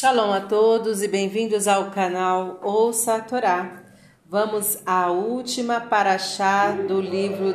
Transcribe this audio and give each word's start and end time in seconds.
Shalom 0.00 0.32
a 0.32 0.40
todos 0.40 1.02
e 1.02 1.08
bem-vindos 1.08 1.66
ao 1.66 1.90
canal 1.90 2.60
Ouça 2.62 3.16
a 3.16 3.20
Torá. 3.20 3.82
Vamos 4.24 4.78
à 4.86 5.10
última 5.10 5.80
paraxá 5.80 6.70
do 6.70 7.00
livro 7.00 7.52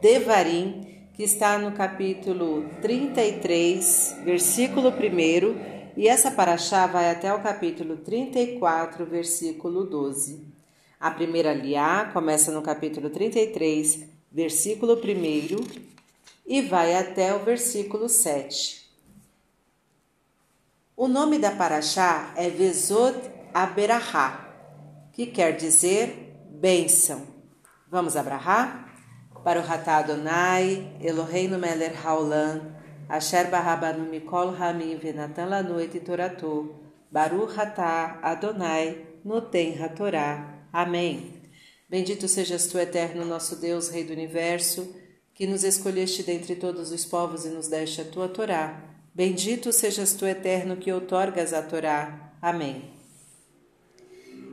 Devarim, 0.00 1.08
que 1.12 1.24
está 1.24 1.58
no 1.58 1.72
capítulo 1.72 2.70
33, 2.80 4.18
versículo 4.24 4.90
1, 4.90 5.96
e 5.96 6.06
essa 6.06 6.30
paraxá 6.30 6.86
vai 6.86 7.10
até 7.10 7.34
o 7.34 7.42
capítulo 7.42 7.96
34, 7.96 9.04
versículo 9.04 9.82
12. 9.82 10.46
A 11.00 11.10
primeira 11.10 11.52
liá 11.52 12.08
começa 12.12 12.52
no 12.52 12.62
capítulo 12.62 13.10
33, 13.10 14.06
versículo 14.30 14.94
1, 14.94 15.00
e 16.46 16.62
vai 16.62 16.94
até 16.94 17.34
o 17.34 17.40
versículo 17.40 18.08
7. 18.08 18.85
O 20.98 21.08
nome 21.08 21.38
da 21.38 21.50
Paraxá 21.50 22.32
é 22.36 22.48
Vezod 22.48 23.20
Aberahá, 23.52 25.10
que 25.12 25.26
quer 25.26 25.54
dizer 25.54 26.34
bênção. 26.50 27.26
Vamos 27.86 28.16
abrahar? 28.16 28.96
Para 29.44 29.60
o 29.60 29.62
Ratá 29.62 29.98
Adonai, 29.98 30.96
Eloheinu 31.02 31.58
Meler 31.58 31.92
Haolam, 32.02 32.74
Asher 33.10 33.50
Barabanu 33.50 34.08
Mikol 34.08 34.52
Ramin 34.52 34.96
Venatan 34.96 35.44
Lanoit 35.44 36.00
Toratu, 36.00 36.74
Baru 37.12 37.44
Ratá 37.44 38.18
Adonai, 38.22 39.06
Noten 39.22 39.76
Hatorá. 39.78 40.64
Amém. 40.72 41.42
Bendito 41.90 42.26
sejas 42.26 42.68
tu, 42.68 42.78
eterno 42.78 43.22
nosso 43.26 43.56
Deus, 43.56 43.90
Rei 43.90 44.02
do 44.02 44.14
Universo, 44.14 44.96
que 45.34 45.46
nos 45.46 45.62
escolheste 45.62 46.22
dentre 46.22 46.56
todos 46.56 46.90
os 46.90 47.04
povos 47.04 47.44
e 47.44 47.50
nos 47.50 47.68
deste 47.68 48.00
a 48.00 48.04
tua 48.06 48.28
Torá 48.30 48.95
Bendito 49.16 49.72
sejas 49.72 50.12
tu, 50.12 50.26
eterno, 50.26 50.76
que 50.76 50.92
outorgas 50.92 51.54
a 51.54 51.62
Torá. 51.62 52.34
Amém. 52.42 52.90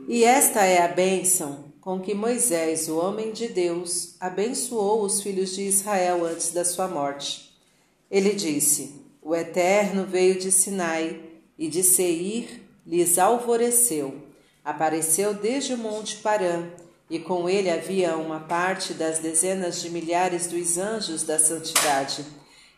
E 0.08 0.24
esta 0.24 0.64
é 0.64 0.80
a 0.80 0.88
bênção 0.88 1.66
com 1.82 2.00
que 2.00 2.14
Moisés, 2.14 2.88
o 2.88 2.96
homem 2.96 3.30
de 3.30 3.46
Deus, 3.46 4.16
abençoou 4.18 5.02
os 5.02 5.20
filhos 5.20 5.54
de 5.54 5.64
Israel 5.64 6.24
antes 6.24 6.50
da 6.50 6.64
sua 6.64 6.88
morte. 6.88 7.54
Ele 8.10 8.30
disse: 8.32 9.02
O 9.20 9.36
Eterno 9.36 10.06
veio 10.06 10.38
de 10.38 10.50
Sinai 10.50 11.20
e 11.58 11.68
de 11.68 11.82
Seir 11.82 12.62
lhes 12.86 13.18
alvoreceu. 13.18 14.14
Apareceu 14.64 15.34
desde 15.34 15.74
o 15.74 15.78
monte 15.78 16.16
Parã, 16.16 16.70
e 17.10 17.18
com 17.18 17.50
ele 17.50 17.68
havia 17.68 18.16
uma 18.16 18.40
parte 18.40 18.94
das 18.94 19.18
dezenas 19.18 19.82
de 19.82 19.90
milhares 19.90 20.46
dos 20.46 20.78
anjos 20.78 21.22
da 21.22 21.38
santidade 21.38 22.24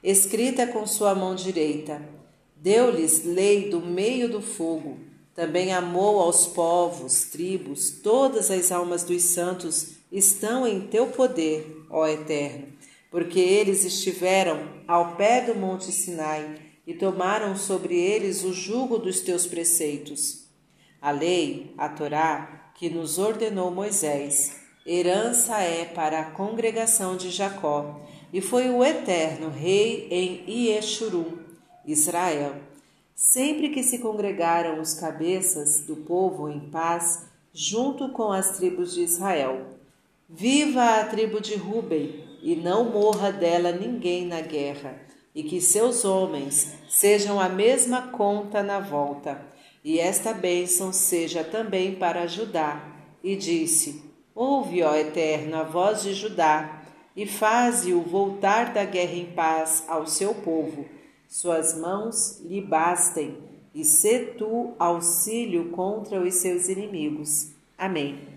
escrita 0.06 0.68
com 0.68 0.86
sua 0.86 1.16
mão 1.16 1.34
direita. 1.34 2.00
Deu-lhes 2.54 3.24
lei 3.24 3.68
do 3.68 3.80
meio 3.80 4.28
do 4.28 4.40
fogo. 4.40 5.00
Também 5.34 5.74
amou 5.74 6.20
aos 6.20 6.46
povos, 6.46 7.24
tribos, 7.24 7.90
todas 7.90 8.48
as 8.48 8.70
almas 8.70 9.02
dos 9.02 9.22
santos 9.22 9.96
estão 10.10 10.64
em 10.64 10.82
teu 10.82 11.08
poder, 11.08 11.84
ó 11.90 12.06
Eterno, 12.06 12.68
porque 13.10 13.40
eles 13.40 13.84
estiveram 13.84 14.68
ao 14.86 15.16
pé 15.16 15.40
do 15.40 15.56
monte 15.56 15.90
Sinai 15.90 16.54
e 16.86 16.94
tomaram 16.94 17.56
sobre 17.56 17.98
eles 17.98 18.44
o 18.44 18.52
jugo 18.52 18.98
dos 18.98 19.20
teus 19.20 19.44
preceitos. 19.44 20.46
A 21.02 21.10
lei, 21.10 21.74
a 21.76 21.88
Torá, 21.88 22.70
que 22.76 22.88
nos 22.88 23.18
ordenou 23.18 23.72
Moisés, 23.72 24.56
herança 24.86 25.58
é 25.58 25.84
para 25.84 26.20
a 26.20 26.30
congregação 26.30 27.16
de 27.16 27.28
Jacó 27.28 28.06
e 28.36 28.40
foi 28.42 28.68
o 28.68 28.84
eterno 28.84 29.48
rei 29.48 30.08
em 30.10 30.44
Ieshurum, 30.46 31.38
Israel. 31.86 32.56
Sempre 33.14 33.70
que 33.70 33.82
se 33.82 33.98
congregaram 33.98 34.78
os 34.78 34.92
cabeças 34.92 35.80
do 35.86 35.96
povo 35.96 36.50
em 36.50 36.60
paz, 36.60 37.24
junto 37.50 38.10
com 38.10 38.30
as 38.30 38.58
tribos 38.58 38.92
de 38.92 39.00
Israel. 39.00 39.78
Viva 40.28 41.00
a 41.00 41.04
tribo 41.06 41.40
de 41.40 41.54
Ruben, 41.54 42.26
e 42.42 42.54
não 42.54 42.90
morra 42.90 43.32
dela 43.32 43.72
ninguém 43.72 44.26
na 44.26 44.42
guerra, 44.42 45.00
e 45.34 45.42
que 45.42 45.58
seus 45.58 46.04
homens 46.04 46.74
sejam 46.90 47.40
a 47.40 47.48
mesma 47.48 48.08
conta 48.08 48.62
na 48.62 48.80
volta. 48.80 49.40
E 49.82 49.98
esta 49.98 50.34
bênção 50.34 50.92
seja 50.92 51.42
também 51.42 51.94
para 51.94 52.26
Judá. 52.26 52.86
E 53.24 53.34
disse: 53.34 54.02
Ouve, 54.34 54.82
ó 54.82 54.94
Eterno, 54.94 55.56
a 55.56 55.62
voz 55.62 56.02
de 56.02 56.12
Judá 56.12 56.82
e 57.16 57.26
faze-o 57.26 58.02
voltar 58.02 58.74
da 58.74 58.84
guerra 58.84 59.14
em 59.14 59.32
paz 59.32 59.84
ao 59.88 60.06
seu 60.06 60.34
povo. 60.34 60.86
Suas 61.26 61.76
mãos 61.76 62.40
lhe 62.44 62.60
bastem, 62.60 63.38
e 63.74 63.84
sê 63.84 64.20
tu 64.38 64.74
auxílio 64.78 65.70
contra 65.70 66.20
os 66.20 66.34
seus 66.34 66.68
inimigos. 66.68 67.52
Amém. 67.76 68.28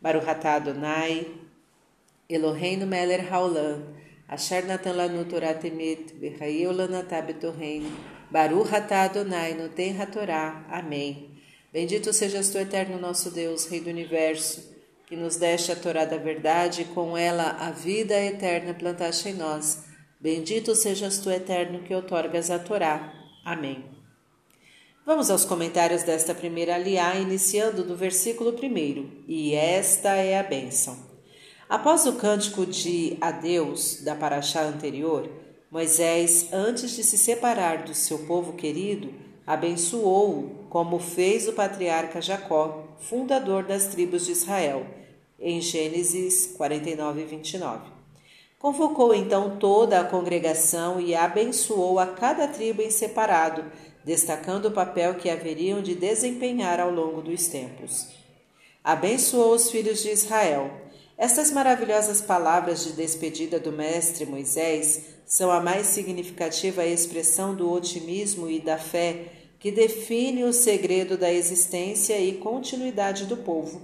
Baruch 0.00 0.26
Adonai, 0.28 1.26
Eloheinu 2.28 2.86
Meler 2.86 3.32
Haolam, 3.32 3.94
Asher 4.28 4.64
Natan 4.66 4.92
Lanu 4.92 5.24
Torah 5.24 5.54
Temet, 5.54 6.14
V'chayeu 6.14 6.72
Lanatá 6.72 7.22
Betorreino, 7.22 7.90
Baruch 8.30 8.74
Adonai, 8.74 9.54
Noten 9.54 9.96
HaTorá. 10.00 10.64
Amém. 10.68 11.30
Bendito 11.72 12.12
sejas 12.12 12.50
tu, 12.50 12.58
eterno 12.58 12.98
nosso 12.98 13.30
Deus, 13.30 13.66
Rei 13.66 13.80
do 13.80 13.90
Universo, 13.90 14.75
que 15.06 15.14
nos 15.14 15.36
deste 15.36 15.70
a 15.70 15.76
Torá 15.76 16.04
da 16.04 16.16
verdade 16.16 16.82
e 16.82 16.84
com 16.86 17.16
ela 17.16 17.56
a 17.60 17.70
vida 17.70 18.20
eterna 18.20 18.74
plantaste 18.74 19.28
em 19.28 19.34
nós. 19.34 19.84
Bendito 20.20 20.74
sejas 20.74 21.18
tu, 21.18 21.30
eterno, 21.30 21.82
que 21.84 21.94
otorgas 21.94 22.50
a 22.50 22.58
Torá. 22.58 23.12
Amém. 23.44 23.84
Vamos 25.04 25.30
aos 25.30 25.44
comentários 25.44 26.02
desta 26.02 26.34
primeira 26.34 26.74
aliá, 26.74 27.14
iniciando 27.14 27.84
do 27.84 27.94
versículo 27.94 28.50
1. 28.50 29.24
E 29.28 29.54
esta 29.54 30.16
é 30.16 30.36
a 30.36 30.42
bênção. 30.42 30.98
Após 31.68 32.04
o 32.06 32.14
cântico 32.14 32.66
de 32.66 33.16
adeus 33.20 34.02
da 34.02 34.16
paraxá 34.16 34.62
anterior, 34.62 35.30
Moisés, 35.70 36.48
antes 36.52 36.90
de 36.96 37.04
se 37.04 37.16
separar 37.16 37.84
do 37.84 37.94
seu 37.94 38.20
povo 38.26 38.54
querido, 38.54 39.14
abençoou-o, 39.46 40.65
como 40.76 40.98
fez 40.98 41.48
o 41.48 41.54
patriarca 41.54 42.20
Jacó, 42.20 42.84
fundador 42.98 43.64
das 43.64 43.86
tribos 43.86 44.26
de 44.26 44.32
Israel, 44.32 44.86
em 45.40 45.58
Gênesis 45.58 46.52
49 46.54 47.22
e 47.22 47.24
29. 47.24 47.90
Convocou 48.58 49.14
então 49.14 49.56
toda 49.56 49.98
a 49.98 50.04
congregação 50.04 51.00
e 51.00 51.14
abençoou 51.14 51.98
a 51.98 52.06
cada 52.06 52.46
tribo 52.46 52.82
em 52.82 52.90
separado, 52.90 53.64
destacando 54.04 54.66
o 54.66 54.70
papel 54.70 55.14
que 55.14 55.30
haveriam 55.30 55.80
de 55.80 55.94
desempenhar 55.94 56.78
ao 56.78 56.90
longo 56.90 57.22
dos 57.22 57.46
tempos. 57.48 58.08
Abençoou 58.84 59.54
os 59.54 59.70
filhos 59.70 60.02
de 60.02 60.10
Israel. 60.10 60.70
Estas 61.16 61.50
maravilhosas 61.52 62.20
palavras 62.20 62.84
de 62.84 62.92
despedida 62.92 63.58
do 63.58 63.72
mestre 63.72 64.26
Moisés 64.26 65.06
são 65.24 65.50
a 65.50 65.58
mais 65.58 65.86
significativa 65.86 66.84
expressão 66.84 67.54
do 67.54 67.72
otimismo 67.72 68.50
e 68.50 68.60
da 68.60 68.76
fé 68.76 69.45
que 69.66 69.72
define 69.72 70.44
o 70.44 70.52
segredo 70.52 71.18
da 71.18 71.32
existência 71.32 72.16
e 72.20 72.34
continuidade 72.34 73.26
do 73.26 73.38
povo, 73.38 73.82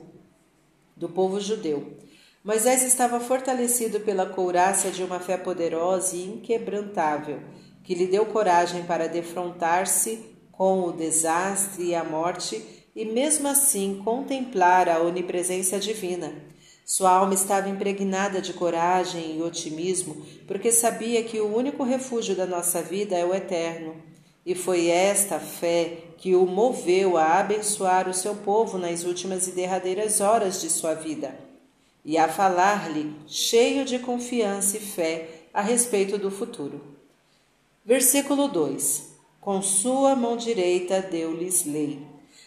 do 0.97 1.09
povo 1.09 1.41
judeu. 1.41 1.97
Moisés 2.45 2.85
estava 2.85 3.19
fortalecido 3.19 3.99
pela 3.99 4.25
couraça 4.25 4.93
de 4.93 5.03
uma 5.03 5.19
fé 5.19 5.37
poderosa 5.37 6.15
e 6.15 6.23
inquebrantável, 6.23 7.41
que 7.83 7.97
lhe 7.97 8.07
deu 8.07 8.25
coragem 8.27 8.85
para 8.85 9.09
defrontar-se 9.09 10.25
com 10.53 10.85
o 10.85 10.93
desastre 10.93 11.87
e 11.87 11.97
a 11.97 12.05
morte 12.05 12.65
e, 12.95 13.05
mesmo 13.05 13.49
assim, 13.49 14.01
contemplar 14.05 14.89
a 14.89 15.03
onipresença 15.03 15.81
divina. 15.81 16.33
Sua 16.85 17.11
alma 17.11 17.35
estava 17.35 17.69
impregnada 17.69 18.41
de 18.41 18.53
coragem 18.53 19.37
e 19.37 19.43
otimismo, 19.43 20.25
porque 20.47 20.71
sabia 20.71 21.25
que 21.25 21.41
o 21.41 21.53
único 21.53 21.83
refúgio 21.83 22.37
da 22.37 22.47
nossa 22.47 22.81
vida 22.81 23.17
é 23.17 23.25
o 23.25 23.35
eterno 23.35 24.12
e 24.45 24.55
foi 24.55 24.89
esta 24.89 25.39
fé 25.39 25.99
que 26.19 26.35
o 26.35 26.47
moveu 26.47 27.17
a 27.17 27.39
abençoar 27.39 28.09
o 28.09 28.15
seu 28.15 28.35
povo 28.35 28.79
nas 28.79 29.05
últimas 29.05 29.47
e 29.49 29.53
derradeiras 29.53 30.21
horas 30.21 30.61
de 30.61 30.69
sua 30.71 30.95
vida, 30.95 31.35
e 32.05 32.19
a 32.19 32.29
falar-lhe, 32.29 33.15
cheio 33.27 33.85
de 33.85 33.99
confiança 33.99 34.77
e 34.77 34.81
fé, 34.81 35.29
a 35.55 35.61
respeito 35.61 36.19
do 36.19 36.31
futuro. 36.31 36.81
Versículo 37.85 38.49
2: 38.49 39.15
Com 39.41 39.61
sua 39.61 40.17
mão 40.17 40.37
direita 40.37 41.03
deu-lhes 41.03 41.65
lei. 41.65 42.01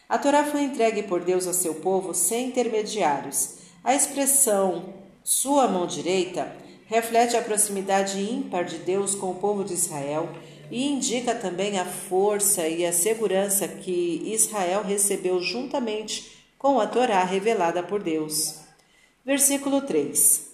A 0.08 0.18
Torá 0.18 0.44
foi 0.44 0.62
entregue 0.62 1.04
por 1.04 1.24
Deus 1.24 1.48
ao 1.48 1.54
seu 1.54 1.76
povo 1.76 2.14
sem 2.14 2.48
intermediários. 2.48 3.56
A 3.84 3.96
expressão 3.96 4.94
sua 5.24 5.68
mão 5.68 5.88
direita 5.88 6.56
reflete 6.86 7.36
a 7.36 7.42
proximidade 7.42 8.20
ímpar 8.20 8.66
de 8.66 8.78
Deus 8.78 9.16
com 9.16 9.32
o 9.32 9.36
povo 9.36 9.64
de 9.64 9.74
Israel 9.74 10.30
e 10.72 10.88
indica 10.88 11.36
também 11.36 11.80
a 11.80 11.86
força 11.86 12.68
e 12.68 12.86
a 12.86 12.94
segurança 12.94 13.68
que 13.68 14.22
Israel 14.26 14.84
recebeu 14.84 15.42
juntamente 15.42 16.32
com 16.58 16.80
a 16.80 16.88
Torá 16.88 17.24
revelada 17.24 17.84
por 17.84 18.02
Deus. 18.02 18.56
Versículo 19.26 19.82
3. 19.82 20.48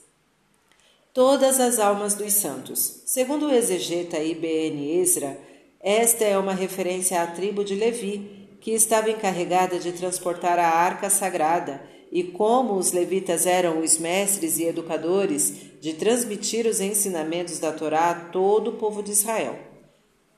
Todas 1.13 1.60
as 1.60 1.80
almas 1.80 2.13
dos 2.13 2.34
santos. 2.34 3.04
Segundo 3.06 3.48
o 3.48 3.54
exegeta 3.54 4.18
IBN 4.19 5.00
Ezra, 5.00 5.38
Esta 5.84 6.25
é 6.25 6.38
uma 6.38 6.54
referência 6.54 7.22
à 7.22 7.28
tribo 7.28 7.64
de 7.64 7.74
Levi, 7.74 8.48
que 8.62 8.72
estava 8.72 9.10
encarregada 9.10 9.80
de 9.80 9.92
transportar 9.92 10.60
a 10.60 10.69
arca 10.69 11.10
sagrada, 11.10 11.81
e 12.12 12.24
como 12.24 12.75
os 12.75 12.92
levitas 12.92 13.48
eram 13.48 13.80
os 13.80 13.98
mestres 13.98 14.60
e 14.60 14.66
educadores 14.66 15.54
de 15.80 15.94
transmitir 15.94 16.68
os 16.68 16.80
ensinamentos 16.80 17.57
da 17.57 17.72
Torá 17.72 18.12
a 18.12 18.14
todo 18.14 18.72
o 18.72 18.74
povo 18.74 19.02
de 19.02 19.12
Israel. 19.12 19.70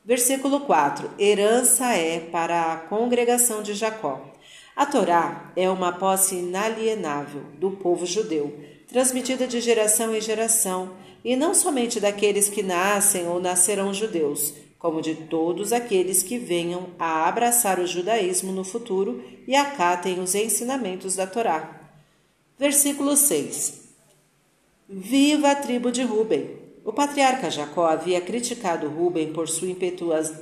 Versículo 0.06 0.62
4: 0.62 1.12
Herança 1.18 1.94
é 1.94 2.20
para 2.20 2.74
a 2.74 2.78
congregação 2.78 3.64
de 3.64 3.74
Jacó. 3.74 4.34
A 4.76 4.86
Torá 4.86 5.52
é 5.56 5.70
uma 5.70 5.94
posse 5.94 6.36
inalienável 6.36 7.44
do 7.58 7.72
povo 7.72 8.06
judeu, 8.06 8.54
transmitida 8.88 9.48
de 9.48 9.62
geração 9.62 10.14
em 10.14 10.20
geração, 10.20 10.92
e 11.24 11.36
não 11.38 11.54
somente 11.54 12.02
daqueles 12.02 12.50
que 12.50 12.62
nascem 12.62 13.28
ou 13.28 13.40
nascerão 13.40 13.94
judeus, 13.94 14.54
como 14.78 15.02
de 15.02 15.16
todos 15.16 15.72
aqueles 15.72 16.22
que 16.22 16.38
venham 16.38 16.90
a 17.00 17.26
abraçar 17.30 17.80
o 17.80 17.88
judaísmo 17.88 18.52
no 18.52 18.66
futuro 18.66 19.24
e 19.48 19.56
acatem 19.56 20.20
os 20.20 20.36
ensinamentos 20.36 21.16
da 21.16 21.26
Torá. 21.26 21.80
Versículo 22.60 23.16
6 23.16 23.84
Viva 24.90 25.52
a 25.52 25.56
tribo 25.56 25.92
de 25.92 26.04
Ruben! 26.04 26.63
O 26.86 26.92
patriarca 26.92 27.50
Jacó 27.50 27.86
havia 27.86 28.20
criticado 28.20 28.90
Ruben 28.90 29.32
por 29.32 29.48
sua 29.48 29.70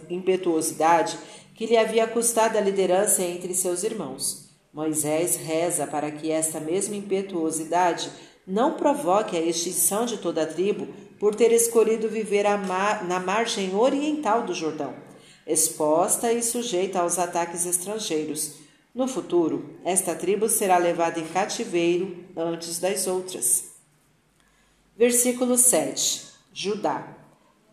impetuosidade 0.09 1.19
que 1.53 1.67
lhe 1.67 1.77
havia 1.77 2.07
custado 2.07 2.57
a 2.57 2.61
liderança 2.61 3.21
entre 3.21 3.53
seus 3.53 3.83
irmãos. 3.83 4.49
Moisés 4.73 5.35
reza 5.35 5.85
para 5.85 6.09
que 6.09 6.31
esta 6.31 6.59
mesma 6.59 6.95
impetuosidade 6.95 8.09
não 8.47 8.73
provoque 8.73 9.38
a 9.38 9.41
extinção 9.41 10.03
de 10.05 10.17
toda 10.17 10.41
a 10.41 10.47
tribo 10.47 10.88
por 11.19 11.35
ter 11.35 11.51
escolhido 11.51 12.09
viver 12.09 12.45
na 13.07 13.19
margem 13.19 13.75
oriental 13.75 14.41
do 14.43 14.55
Jordão, 14.55 14.95
exposta 15.45 16.33
e 16.33 16.41
sujeita 16.41 17.01
aos 17.01 17.19
ataques 17.19 17.67
estrangeiros. 17.67 18.55
No 18.95 19.07
futuro, 19.07 19.75
esta 19.85 20.15
tribo 20.15 20.49
será 20.49 20.79
levada 20.79 21.19
em 21.19 21.27
cativeiro 21.27 22.25
antes 22.35 22.79
das 22.79 23.05
outras. 23.05 23.65
Versículo 24.97 25.55
7 25.55 26.31
Judá 26.53 27.18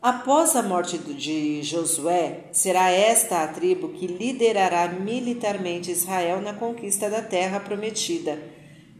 Após 0.00 0.54
a 0.54 0.62
morte 0.62 0.96
de 0.96 1.60
Josué, 1.64 2.44
será 2.52 2.88
esta 2.88 3.42
a 3.42 3.48
tribo 3.48 3.88
que 3.88 4.06
liderará 4.06 4.88
militarmente 4.88 5.90
Israel 5.90 6.40
na 6.40 6.54
conquista 6.54 7.10
da 7.10 7.20
terra 7.20 7.58
prometida. 7.58 8.40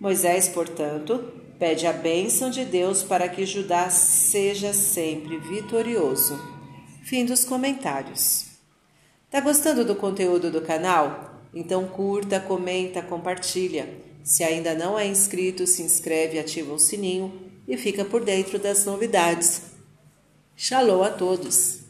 Moisés, 0.01 0.49
portanto, 0.49 1.33
pede 1.57 1.87
a 1.87 1.93
bênção 1.93 2.51
de 2.51 2.65
Deus 2.65 3.05
para 3.05 3.29
que 3.29 3.47
Judá 3.47 3.89
seja 3.91 4.73
sempre 4.73 5.39
vitorioso. 5.39 6.37
Fim 7.05 7.25
dos 7.25 7.45
comentários. 7.45 8.47
Tá 9.31 9.41
gostando 9.41 9.85
do 9.85 9.95
conteúdo 9.95 10.51
do 10.51 10.63
canal? 10.63 11.45
Então 11.55 11.87
curta, 11.87 12.41
comenta, 12.41 13.01
compartilha. 13.01 13.89
Se 14.25 14.43
ainda 14.43 14.75
não 14.75 14.99
é 14.99 15.07
inscrito, 15.07 15.65
se 15.65 15.83
inscreve, 15.83 16.41
ativa 16.41 16.73
o 16.75 16.79
sininho 16.79 17.33
e 17.69 17.77
fica 17.77 18.05
por 18.05 18.25
dentro 18.25 18.59
das 18.59 18.85
novidades. 18.85 19.68
Shalom 20.61 21.05
a 21.05 21.11
todos! 21.11 21.88